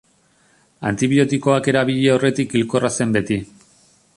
[0.91, 3.39] Antibiotikoak erabili aurretik hilkorra zen beti.